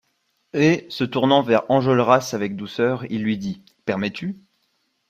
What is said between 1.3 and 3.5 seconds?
vers Enjolras avec douceur, il lui